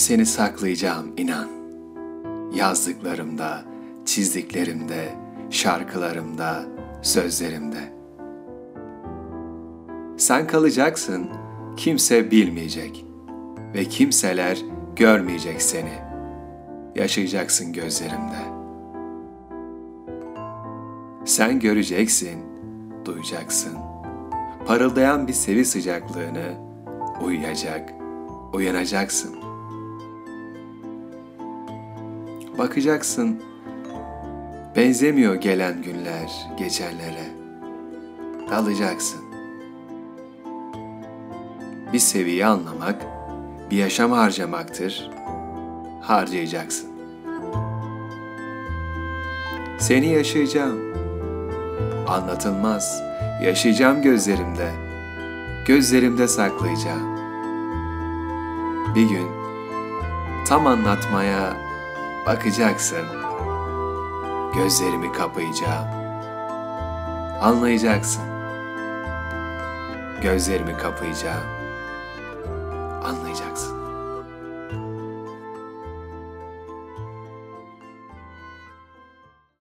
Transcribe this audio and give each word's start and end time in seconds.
Seni 0.00 0.26
saklayacağım 0.26 1.12
inan. 1.16 1.48
Yazdıklarımda, 2.54 3.64
çizdiklerimde, 4.04 5.08
şarkılarımda, 5.50 6.62
sözlerimde. 7.02 7.92
Sen 10.16 10.46
kalacaksın, 10.46 11.28
kimse 11.76 12.30
bilmeyecek 12.30 13.04
ve 13.74 13.84
kimseler 13.84 14.58
görmeyecek 14.96 15.62
seni. 15.62 15.98
Yaşayacaksın 16.94 17.72
gözlerimde. 17.72 18.42
Sen 21.24 21.60
göreceksin, 21.60 22.38
duyacaksın. 23.04 23.78
Parıldayan 24.66 25.28
bir 25.28 25.32
sevi 25.32 25.64
sıcaklığını 25.64 26.54
uyuyacak, 27.24 27.94
uyanacaksın. 28.52 29.49
Bakacaksın, 32.58 33.42
benzemiyor 34.76 35.34
gelen 35.34 35.82
günler 35.82 36.30
geçenlere. 36.58 37.24
Dalacaksın. 38.50 39.20
Bir 41.92 41.98
seviyi 41.98 42.46
anlamak, 42.46 43.06
bir 43.70 43.76
yaşam 43.76 44.12
harcamaktır. 44.12 45.10
Harcayacaksın. 46.00 46.90
Seni 49.78 50.06
yaşayacağım. 50.06 50.80
Anlatılmaz. 52.08 53.02
Yaşayacağım 53.42 54.02
gözlerimde. 54.02 54.70
Gözlerimde 55.66 56.28
saklayacağım. 56.28 57.16
Bir 58.94 59.08
gün 59.08 59.26
tam 60.46 60.66
anlatmaya 60.66 61.69
bakacaksın. 62.26 63.06
Gözlerimi 64.54 65.12
kapayacağım. 65.12 65.88
Anlayacaksın. 67.40 68.22
Gözlerimi 70.22 70.76
kapayacağım. 70.76 71.44
Anlayacaksın. 73.04 73.79